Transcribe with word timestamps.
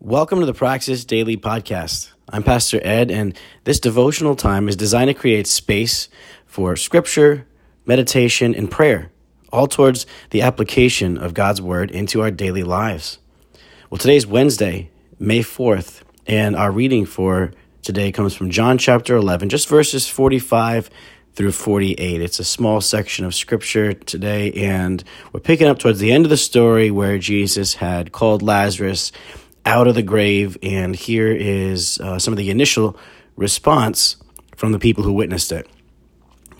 Welcome 0.00 0.38
to 0.38 0.46
the 0.46 0.54
Praxis 0.54 1.04
Daily 1.04 1.36
Podcast. 1.36 2.12
I'm 2.28 2.44
Pastor 2.44 2.80
Ed, 2.84 3.10
and 3.10 3.36
this 3.64 3.80
devotional 3.80 4.36
time 4.36 4.68
is 4.68 4.76
designed 4.76 5.08
to 5.08 5.14
create 5.14 5.48
space 5.48 6.08
for 6.46 6.76
scripture, 6.76 7.48
meditation, 7.84 8.54
and 8.54 8.70
prayer, 8.70 9.10
all 9.52 9.66
towards 9.66 10.06
the 10.30 10.40
application 10.40 11.18
of 11.18 11.34
God's 11.34 11.60
Word 11.60 11.90
into 11.90 12.22
our 12.22 12.30
daily 12.30 12.62
lives. 12.62 13.18
Well, 13.90 13.98
today's 13.98 14.24
Wednesday, 14.24 14.88
May 15.18 15.40
4th, 15.40 16.02
and 16.28 16.54
our 16.54 16.70
reading 16.70 17.04
for 17.04 17.50
today 17.82 18.12
comes 18.12 18.36
from 18.36 18.50
John 18.50 18.78
chapter 18.78 19.16
11, 19.16 19.48
just 19.48 19.66
verses 19.66 20.06
45 20.06 20.90
through 21.34 21.52
48. 21.52 22.22
It's 22.22 22.38
a 22.38 22.44
small 22.44 22.80
section 22.80 23.24
of 23.24 23.34
scripture 23.34 23.94
today, 23.94 24.52
and 24.52 25.02
we're 25.32 25.40
picking 25.40 25.66
up 25.66 25.80
towards 25.80 25.98
the 25.98 26.12
end 26.12 26.24
of 26.24 26.30
the 26.30 26.36
story 26.36 26.88
where 26.92 27.18
Jesus 27.18 27.74
had 27.74 28.12
called 28.12 28.42
Lazarus 28.42 29.10
out 29.68 29.86
of 29.86 29.94
the 29.94 30.02
grave. 30.02 30.56
And 30.62 30.96
here 30.96 31.30
is 31.30 32.00
uh, 32.00 32.18
some 32.18 32.32
of 32.32 32.38
the 32.38 32.50
initial 32.50 32.98
response 33.36 34.16
from 34.56 34.72
the 34.72 34.78
people 34.78 35.04
who 35.04 35.12
witnessed 35.12 35.52
it. 35.52 35.68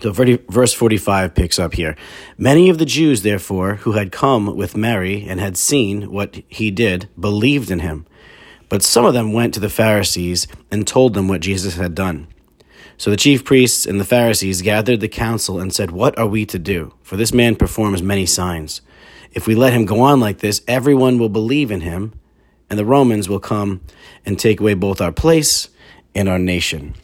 So, 0.01 0.13
verse 0.13 0.73
45 0.73 1.35
picks 1.35 1.59
up 1.59 1.73
here. 1.73 1.97
Many 2.37 2.69
of 2.69 2.77
the 2.77 2.85
Jews, 2.85 3.23
therefore, 3.23 3.75
who 3.75 3.93
had 3.93 4.13
come 4.13 4.55
with 4.55 4.77
Mary 4.77 5.25
and 5.27 5.41
had 5.41 5.57
seen 5.57 6.09
what 6.09 6.41
he 6.47 6.71
did, 6.71 7.09
believed 7.19 7.69
in 7.69 7.79
him. 7.79 8.05
But 8.69 8.83
some 8.83 9.03
of 9.03 9.13
them 9.13 9.33
went 9.33 9.53
to 9.55 9.59
the 9.59 9.69
Pharisees 9.69 10.47
and 10.71 10.87
told 10.87 11.15
them 11.15 11.27
what 11.27 11.41
Jesus 11.41 11.75
had 11.75 11.95
done. 11.95 12.27
So 12.97 13.09
the 13.09 13.17
chief 13.17 13.43
priests 13.43 13.85
and 13.85 13.99
the 13.99 14.05
Pharisees 14.05 14.61
gathered 14.61 14.99
the 14.99 15.09
council 15.09 15.59
and 15.59 15.73
said, 15.73 15.91
What 15.91 16.17
are 16.17 16.27
we 16.27 16.45
to 16.45 16.59
do? 16.59 16.93
For 17.01 17.17
this 17.17 17.33
man 17.33 17.55
performs 17.55 18.01
many 18.01 18.25
signs. 18.25 18.81
If 19.33 19.47
we 19.47 19.55
let 19.55 19.73
him 19.73 19.85
go 19.85 19.99
on 20.01 20.19
like 20.19 20.39
this, 20.39 20.61
everyone 20.67 21.17
will 21.17 21.29
believe 21.29 21.71
in 21.71 21.81
him, 21.81 22.13
and 22.69 22.77
the 22.77 22.85
Romans 22.85 23.27
will 23.27 23.39
come 23.39 23.81
and 24.25 24.37
take 24.37 24.59
away 24.59 24.73
both 24.73 25.01
our 25.01 25.11
place 25.11 25.69
and 26.15 26.29
our 26.29 26.39
nation. 26.39 26.95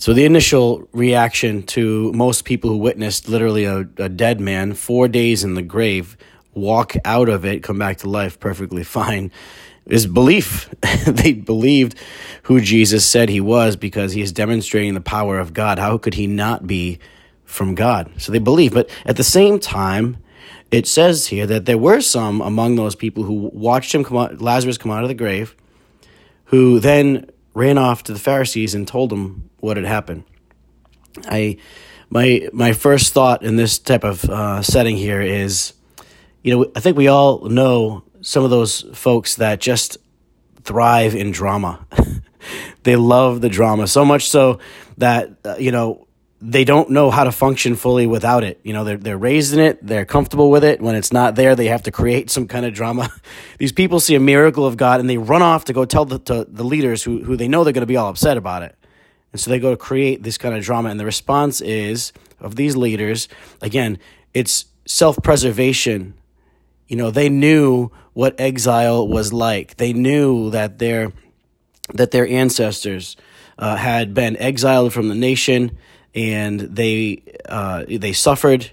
So, 0.00 0.12
the 0.12 0.24
initial 0.24 0.88
reaction 0.92 1.64
to 1.64 2.12
most 2.12 2.44
people 2.44 2.70
who 2.70 2.76
witnessed 2.76 3.28
literally 3.28 3.64
a, 3.64 3.80
a, 3.96 4.08
dead 4.08 4.40
man, 4.40 4.74
four 4.74 5.08
days 5.08 5.42
in 5.42 5.54
the 5.54 5.62
grave, 5.62 6.16
walk 6.54 6.94
out 7.04 7.28
of 7.28 7.44
it, 7.44 7.64
come 7.64 7.78
back 7.78 7.98
to 7.98 8.08
life 8.08 8.38
perfectly 8.38 8.84
fine, 8.84 9.32
is 9.86 10.06
belief. 10.06 10.72
they 11.06 11.32
believed 11.32 11.98
who 12.44 12.60
Jesus 12.60 13.04
said 13.04 13.28
he 13.28 13.40
was 13.40 13.74
because 13.74 14.12
he 14.12 14.22
is 14.22 14.30
demonstrating 14.30 14.94
the 14.94 15.00
power 15.00 15.40
of 15.40 15.52
God. 15.52 15.80
How 15.80 15.98
could 15.98 16.14
he 16.14 16.28
not 16.28 16.66
be 16.66 17.00
from 17.44 17.74
God? 17.74 18.08
So 18.18 18.30
they 18.30 18.38
believe. 18.38 18.74
But 18.74 18.88
at 19.04 19.16
the 19.16 19.24
same 19.24 19.58
time, 19.58 20.18
it 20.70 20.86
says 20.86 21.28
here 21.28 21.46
that 21.46 21.66
there 21.66 21.78
were 21.78 22.00
some 22.00 22.40
among 22.40 22.76
those 22.76 22.94
people 22.94 23.24
who 23.24 23.50
watched 23.52 23.94
him 23.94 24.04
come 24.04 24.16
out, 24.16 24.40
Lazarus 24.40 24.78
come 24.78 24.90
out 24.90 25.02
of 25.02 25.08
the 25.08 25.14
grave, 25.14 25.56
who 26.46 26.80
then 26.80 27.30
ran 27.54 27.78
off 27.78 28.02
to 28.04 28.12
the 28.12 28.18
Pharisees 28.18 28.74
and 28.74 28.86
told 28.86 29.10
them 29.10 29.50
what 29.60 29.76
had 29.76 29.86
happened. 29.86 30.24
I, 31.26 31.56
my 32.10 32.48
my 32.52 32.72
first 32.72 33.12
thought 33.12 33.42
in 33.42 33.56
this 33.56 33.78
type 33.78 34.04
of 34.04 34.24
uh, 34.24 34.62
setting 34.62 34.96
here 34.96 35.20
is, 35.20 35.74
you 36.42 36.54
know, 36.54 36.70
I 36.76 36.80
think 36.80 36.96
we 36.96 37.08
all 37.08 37.48
know 37.48 38.04
some 38.20 38.44
of 38.44 38.50
those 38.50 38.82
folks 38.94 39.36
that 39.36 39.60
just 39.60 39.98
thrive 40.62 41.14
in 41.14 41.30
drama. 41.30 41.86
they 42.82 42.96
love 42.96 43.40
the 43.40 43.48
drama 43.48 43.86
so 43.86 44.04
much 44.04 44.28
so 44.28 44.58
that 44.98 45.30
uh, 45.44 45.56
you 45.58 45.72
know 45.72 46.07
they 46.40 46.64
don't 46.64 46.90
know 46.90 47.10
how 47.10 47.24
to 47.24 47.32
function 47.32 47.74
fully 47.74 48.06
without 48.06 48.44
it. 48.44 48.60
You 48.62 48.72
know, 48.72 48.84
they're, 48.84 48.96
they're 48.96 49.18
raised 49.18 49.52
in 49.54 49.60
it, 49.60 49.84
they're 49.84 50.04
comfortable 50.04 50.50
with 50.50 50.62
it. 50.62 50.80
When 50.80 50.94
it's 50.94 51.12
not 51.12 51.34
there, 51.34 51.56
they 51.56 51.66
have 51.66 51.82
to 51.84 51.90
create 51.90 52.30
some 52.30 52.46
kind 52.46 52.64
of 52.64 52.72
drama. 52.72 53.10
These 53.58 53.72
people 53.72 53.98
see 53.98 54.14
a 54.14 54.20
miracle 54.20 54.64
of 54.64 54.76
God 54.76 55.00
and 55.00 55.10
they 55.10 55.18
run 55.18 55.42
off 55.42 55.64
to 55.64 55.72
go 55.72 55.84
tell 55.84 56.04
the, 56.04 56.18
to 56.20 56.46
the 56.48 56.62
leaders 56.62 57.02
who, 57.02 57.24
who 57.24 57.36
they 57.36 57.48
know 57.48 57.64
they're 57.64 57.72
going 57.72 57.82
to 57.82 57.86
be 57.86 57.96
all 57.96 58.08
upset 58.08 58.36
about 58.36 58.62
it. 58.62 58.76
And 59.32 59.40
so 59.40 59.50
they 59.50 59.58
go 59.58 59.70
to 59.70 59.76
create 59.76 60.22
this 60.22 60.38
kind 60.38 60.54
of 60.54 60.62
drama. 60.62 60.90
And 60.90 61.00
the 61.00 61.04
response 61.04 61.60
is 61.60 62.12
of 62.40 62.54
these 62.54 62.76
leaders, 62.76 63.28
again, 63.60 63.98
it's 64.32 64.66
self 64.86 65.18
preservation. 65.22 66.14
You 66.86 66.96
know, 66.96 67.10
they 67.10 67.28
knew 67.28 67.90
what 68.14 68.40
exile 68.40 69.06
was 69.06 69.32
like. 69.32 69.76
They 69.76 69.92
knew 69.92 70.50
that 70.50 70.78
their, 70.78 71.12
that 71.94 72.12
their 72.12 72.26
ancestors 72.26 73.16
uh, 73.58 73.76
had 73.76 74.14
been 74.14 74.36
exiled 74.36 74.92
from 74.92 75.08
the 75.08 75.14
nation 75.14 75.76
and 76.14 76.60
they 76.60 77.22
uh, 77.48 77.84
they 77.88 78.12
suffered 78.12 78.70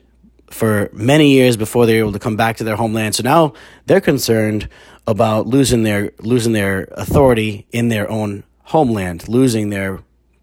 for 0.50 0.90
many 0.94 1.32
years 1.32 1.58
before 1.58 1.86
they 1.86 1.96
were 1.96 2.00
able 2.00 2.14
to 2.14 2.20
come 2.20 2.36
back 2.36 2.58
to 2.58 2.64
their 2.64 2.76
homeland. 2.76 3.16
So 3.16 3.24
now 3.24 3.54
they're 3.88 4.02
concerned 4.02 4.70
about 5.08 5.48
losing 5.48 5.84
their 5.84 6.12
losing 6.20 6.54
their 6.54 6.88
authority 6.92 7.68
in 7.72 7.90
their 7.90 8.10
own 8.10 8.44
homeland, 8.64 9.28
losing 9.28 9.70
their 9.70 10.00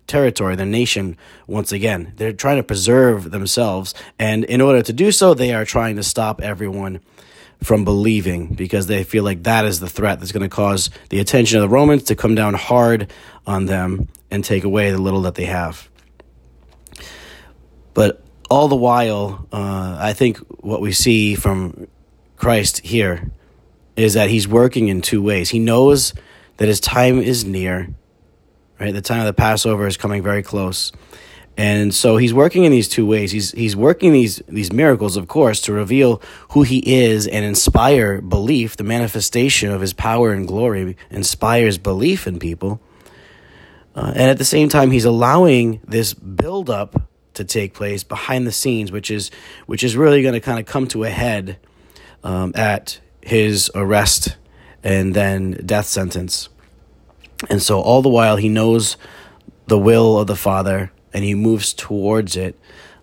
territory, 0.07 0.57
their 0.57 0.67
nation 0.67 1.17
once 1.47 1.73
again. 1.73 2.13
They're 2.17 2.33
trying 2.33 2.59
to 2.59 2.63
preserve 2.63 3.31
themselves, 3.31 3.95
and 4.19 4.45
in 4.45 4.61
order 4.61 4.83
to 4.83 4.93
do 4.93 5.13
so, 5.13 5.35
they 5.35 5.55
are 5.55 5.65
trying 5.65 5.97
to 5.97 6.03
stop 6.03 6.41
everyone 6.41 7.01
from 7.63 7.85
believing 7.85 8.49
because 8.55 8.89
they 8.89 9.05
feel 9.05 9.25
like 9.25 9.45
that 9.45 9.65
is 9.65 9.81
the 9.81 9.89
threat 9.89 10.19
that's 10.19 10.33
going 10.33 10.43
to 10.43 10.49
cause 10.49 10.91
the 11.11 11.21
attention 11.21 11.59
of 11.59 11.63
the 11.63 11.69
Romans 11.69 12.03
to 12.05 12.17
come 12.17 12.35
down 12.35 12.55
hard 12.55 13.11
on 13.47 13.67
them 13.67 14.09
and 14.31 14.45
take 14.45 14.65
away 14.65 14.91
the 14.91 14.99
little 14.99 15.23
that 15.23 15.37
they 15.37 15.45
have. 15.45 15.89
But 17.95 18.23
all 18.51 18.69
the 18.69 18.77
while, 18.77 19.47
uh, 19.53 19.97
I 19.99 20.13
think 20.13 20.39
what 20.63 20.81
we 20.81 20.93
see 20.93 21.35
from 21.35 21.87
Christ 22.37 22.79
here 22.81 23.31
is 23.97 24.15
that 24.15 24.31
he's 24.31 24.49
working 24.49 24.89
in 24.89 25.03
two 25.03 25.23
ways. 25.23 25.51
He 25.51 25.59
knows 25.59 26.15
that 26.57 26.69
his 26.69 26.81
time 26.81 27.19
is 27.19 27.45
near, 27.45 27.95
right? 28.81 28.93
The 28.93 29.03
time 29.03 29.21
of 29.21 29.27
the 29.27 29.35
Passover 29.35 29.87
is 29.87 29.97
coming 29.97 30.23
very 30.23 30.43
close. 30.43 30.93
And 31.57 31.95
so 31.95 32.17
he's 32.17 32.33
working 32.33 32.65
in 32.65 32.73
these 32.73 32.89
two 32.89 33.05
ways. 33.05 33.31
He's 33.31 33.53
he's 33.53 33.77
working 33.77 34.13
these 34.13 34.43
these 34.49 34.73
miracles, 34.73 35.19
of 35.19 35.29
course, 35.29 35.61
to 35.63 35.73
reveal 35.73 36.23
who 36.51 36.63
he 36.63 36.79
is 36.79 37.27
and 37.27 37.45
inspire 37.45 38.23
belief. 38.23 38.77
The 38.79 38.85
manifestation 38.85 39.71
of 39.71 39.83
his 39.83 39.93
power 39.93 40.33
and 40.33 40.49
glory 40.49 40.97
inspires 41.11 41.77
belief 41.77 42.27
in 42.27 42.39
people. 42.39 42.81
Uh, 43.95 44.13
and 44.17 44.31
at 44.31 44.39
the 44.39 44.47
same 44.47 44.71
time, 44.71 44.91
he's 44.91 45.05
allowing 45.05 45.81
this 45.87 46.15
buildup 46.15 47.03
to 47.35 47.45
take 47.45 47.75
place 47.75 48.05
behind 48.05 48.47
the 48.47 48.53
scenes, 48.53 48.93
which 48.93 49.11
is 49.11 49.31
which 49.67 49.83
is 49.83 49.97
really 49.97 50.23
going 50.23 50.35
to 50.35 50.41
kind 50.41 50.59
of 50.59 50.67
come 50.67 50.87
to 50.89 51.05
a 51.05 51.11
head 51.11 51.59
um, 52.25 52.53
at 52.55 53.01
his 53.21 53.71
arrest 53.75 54.37
and 54.83 55.15
then 55.15 55.53
death 55.65 55.87
sentence. 55.87 56.49
And 57.49 57.63
so 57.63 57.81
all 57.81 58.03
the 58.03 58.09
while 58.09 58.37
he 58.37 58.49
knows 58.49 58.97
the 59.67 59.79
will 59.79 60.19
of 60.19 60.27
the 60.27 60.37
Father 60.37 60.93
and 61.13 61.25
he 61.25 61.35
moves 61.35 61.73
towards 61.73 62.37
it, 62.37 62.59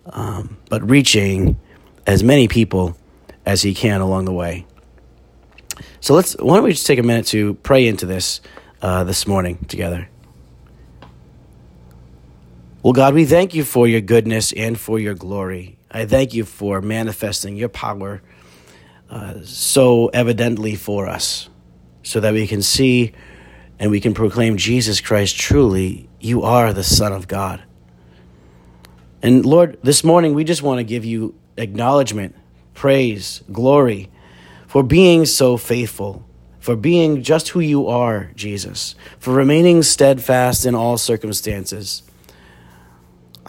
um, 0.06 0.58
but 0.68 0.88
reaching 0.88 1.58
as 2.06 2.22
many 2.22 2.48
people 2.48 2.96
as 3.46 3.62
he 3.62 3.74
can 3.74 4.00
along 4.00 4.24
the 4.24 4.32
way. 4.32 4.66
So 6.00 6.14
let's 6.14 6.34
why 6.34 6.56
don't 6.56 6.64
we 6.64 6.72
just 6.72 6.86
take 6.86 6.98
a 6.98 7.02
minute 7.02 7.26
to 7.26 7.54
pray 7.54 7.86
into 7.86 8.06
this 8.06 8.40
uh, 8.82 9.04
this 9.04 9.26
morning 9.26 9.64
together. 9.68 10.08
Well, 12.82 12.94
God, 12.94 13.12
we 13.12 13.26
thank 13.26 13.52
you 13.52 13.62
for 13.62 13.86
your 13.86 14.00
goodness 14.00 14.54
and 14.54 14.80
for 14.80 14.98
your 14.98 15.12
glory. 15.12 15.76
I 15.90 16.06
thank 16.06 16.32
you 16.32 16.46
for 16.46 16.80
manifesting 16.80 17.54
your 17.54 17.68
power 17.68 18.22
uh, 19.10 19.42
so 19.44 20.06
evidently 20.14 20.76
for 20.76 21.06
us 21.06 21.50
so 22.02 22.20
that 22.20 22.32
we 22.32 22.46
can 22.46 22.62
see 22.62 23.12
and 23.78 23.90
we 23.90 24.00
can 24.00 24.14
proclaim 24.14 24.56
Jesus 24.56 25.02
Christ 25.02 25.36
truly, 25.36 26.08
you 26.20 26.42
are 26.42 26.72
the 26.72 26.82
Son 26.82 27.12
of 27.12 27.28
God. 27.28 27.62
And 29.20 29.44
Lord, 29.44 29.78
this 29.82 30.02
morning 30.02 30.32
we 30.32 30.42
just 30.42 30.62
want 30.62 30.78
to 30.78 30.84
give 30.84 31.04
you 31.04 31.34
acknowledgement, 31.58 32.34
praise, 32.72 33.42
glory 33.52 34.10
for 34.66 34.82
being 34.82 35.26
so 35.26 35.58
faithful, 35.58 36.24
for 36.58 36.76
being 36.76 37.22
just 37.22 37.50
who 37.50 37.60
you 37.60 37.88
are, 37.88 38.30
Jesus, 38.36 38.94
for 39.18 39.34
remaining 39.34 39.82
steadfast 39.82 40.64
in 40.64 40.74
all 40.74 40.96
circumstances 40.96 42.04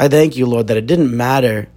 I 0.01 0.07
thank 0.07 0.35
you, 0.35 0.47
Lord, 0.47 0.65
that 0.65 0.77
it 0.77 0.87
didn't 0.87 1.15
matter 1.15 1.69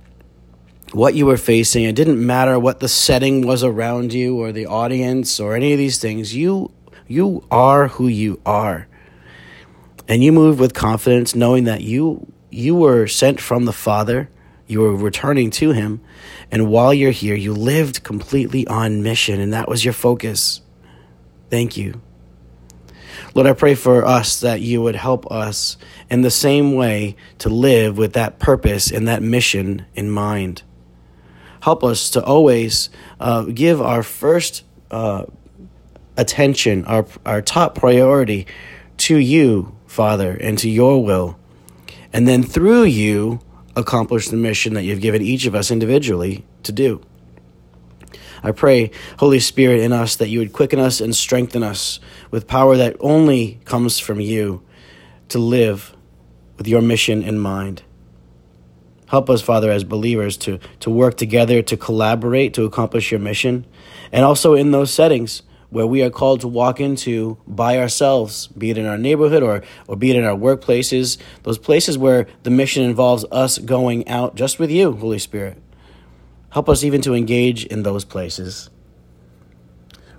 what 0.93 1.15
you 1.15 1.27
were 1.27 1.37
facing. 1.37 1.85
It 1.85 1.95
didn't 1.95 2.25
matter 2.25 2.59
what 2.59 2.81
the 2.81 2.89
setting 2.89 3.47
was 3.47 3.63
around 3.63 4.15
you 4.15 4.41
or 4.41 4.51
the 4.51 4.65
audience 4.65 5.39
or 5.39 5.55
any 5.55 5.73
of 5.73 5.79
these 5.79 5.99
things. 5.99 6.35
You 6.35 6.73
you 7.07 7.45
are 7.51 7.89
who 7.89 8.09
you 8.09 8.41
are. 8.47 8.89
And 10.09 10.25
you 10.25 10.33
move 10.33 10.59
with 10.59 10.73
confidence 10.73 11.35
knowing 11.35 11.65
that 11.65 11.83
you 11.83 12.33
you 12.49 12.75
were 12.75 13.07
sent 13.07 13.43
from 13.43 13.67
the 13.67 13.75
Father. 13.75 14.31
You 14.67 14.81
were 14.81 14.97
returning 14.97 15.51
to 15.61 15.73
him. 15.73 16.01
And 16.51 16.71
while 16.71 16.95
you're 16.95 17.11
here, 17.11 17.35
you 17.35 17.53
lived 17.53 18.05
completely 18.05 18.67
on 18.69 19.03
mission 19.03 19.39
and 19.39 19.53
that 19.53 19.69
was 19.69 19.85
your 19.85 19.93
focus. 19.93 20.63
Thank 21.51 21.77
you. 21.77 22.01
Lord, 23.35 23.47
I 23.47 23.53
pray 23.53 23.75
for 23.75 24.05
us 24.05 24.41
that 24.41 24.61
you 24.61 24.83
would 24.83 24.97
help 24.97 25.31
us 25.31 25.77
in 26.11 26.23
the 26.23 26.31
same 26.31 26.75
way 26.75 27.17
to 27.39 27.49
live 27.49 27.97
with 27.97 28.13
that 28.13 28.39
purpose 28.39 28.91
and 28.91 29.09
that 29.09 29.23
mission 29.23 29.87
in 29.95 30.11
mind. 30.11 30.63
Help 31.63 31.83
us 31.83 32.11
to 32.11 32.23
always 32.23 32.91
uh, 33.19 33.43
give 33.45 33.81
our 33.81 34.03
first 34.03 34.65
uh, 34.91 35.25
attention, 36.17 36.85
our, 36.85 37.07
our 37.25 37.41
top 37.41 37.75
priority 37.75 38.47
to 38.99 39.17
you, 39.17 39.75
Father, 39.87 40.37
and 40.41 40.59
to 40.59 40.69
your 40.69 41.03
will. 41.03 41.39
And 42.13 42.29
then 42.29 42.43
through 42.43 42.85
you, 42.85 43.41
accomplish 43.77 44.29
the 44.29 44.37
mission 44.37 44.75
that 44.75 44.85
you've 44.85 45.01
given 45.01 45.23
each 45.23 45.47
of 45.47 45.55
us 45.55 45.71
individually 45.71 46.45
to 46.63 46.73
do. 46.73 47.01
I 48.45 48.53
pray, 48.53 48.91
Holy 49.19 49.41
Spirit, 49.41 49.81
in 49.81 49.93
us 49.93 50.17
that 50.17 50.29
you 50.29 50.39
would 50.39 50.53
quicken 50.53 50.79
us 50.79 51.01
and 51.01 51.17
strengthen 51.17 51.63
us 51.63 51.99
with 52.31 52.47
power 52.47 52.77
that 52.77 52.95
only 53.01 53.59
comes 53.65 53.99
from 53.99 54.21
you 54.21 54.63
to 55.31 55.39
live 55.39 55.97
with 56.59 56.69
your 56.69 56.83
mission 56.83 57.23
in 57.23 57.39
mind. 57.39 57.83
Help 59.07 59.31
us, 59.31 59.41
Father, 59.41 59.71
as 59.71 59.83
believers 59.83 60.37
to, 60.37 60.59
to 60.81 60.91
work 60.91 61.17
together, 61.17 61.63
to 61.63 61.77
collaborate, 61.77 62.53
to 62.53 62.65
accomplish 62.65 63.11
your 63.11 63.21
mission. 63.21 63.65
And 64.13 64.27
also 64.27 64.53
in 64.53 64.73
those 64.73 64.93
settings 64.93 65.43
where 65.71 65.87
we 65.87 66.03
are 66.03 66.11
called 66.11 66.43
to 66.43 66.49
walk 66.49 66.81
into 66.81 67.39
by 67.47 67.79
ourselves, 67.79 68.49
be 68.49 68.71
it 68.71 68.77
in 68.77 68.85
our 68.85 68.99
neighborhood 68.99 69.43
or, 69.43 69.63
or 69.89 69.97
be 69.97 70.11
it 70.11 70.17
in 70.17 70.25
our 70.25 70.37
workplaces, 70.37 71.17
those 71.45 71.59
places 71.59 71.97
where 71.97 72.27
the 72.43 72.51
mission 72.51 72.85
involves 72.85 73.25
us 73.33 73.57
going 73.57 74.07
out 74.07 74.35
just 74.35 74.59
with 74.59 74.71
you, 74.71 74.93
Holy 74.93 75.19
Spirit. 75.19 75.64
Help 76.55 76.69
us 76.69 76.85
even 76.85 77.01
to 77.01 77.15
engage 77.15 77.65
in 77.65 77.83
those 77.83 78.05
places. 78.05 78.71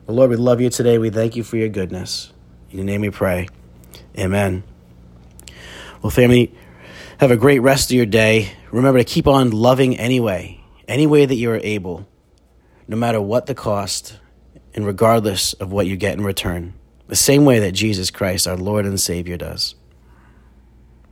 Well, 0.06 0.18
Lord, 0.18 0.32
we 0.32 0.36
love 0.36 0.60
you 0.60 0.70
today. 0.70 0.98
We 0.98 1.10
thank 1.10 1.38
you 1.38 1.46
for 1.46 1.56
your 1.56 1.70
goodness. 1.70 2.34
In 2.70 2.80
your 2.80 2.86
name 2.86 3.00
we 3.00 3.10
pray. 3.10 3.48
Amen. 4.20 4.66
Well, 6.02 6.10
family, 6.10 6.54
have 7.20 7.32
a 7.32 7.38
great 7.38 7.60
rest 7.60 7.90
of 7.90 7.96
your 7.96 8.06
day. 8.06 8.52
Remember 8.74 9.00
to 9.00 9.06
keep 9.06 9.28
on 9.28 9.52
loving 9.52 9.98
anyway, 9.98 10.60
any 10.90 11.08
way 11.08 11.26
that 11.26 11.36
you 11.36 11.52
are 11.52 11.62
able, 11.64 12.06
no 12.86 12.98
matter 12.98 13.22
what 13.22 13.46
the 13.46 13.56
cost, 13.56 14.20
and 14.74 14.86
regardless 14.86 15.54
of 15.54 15.72
what 15.72 15.88
you 15.88 15.96
get 15.96 16.18
in 16.18 16.26
return. 16.26 16.74
The 17.08 17.16
same 17.16 17.46
way 17.46 17.60
that 17.60 17.72
Jesus 17.72 18.12
Christ, 18.12 18.46
our 18.46 18.58
Lord 18.58 18.86
and 18.86 19.00
Savior, 19.00 19.38
does. 19.38 19.76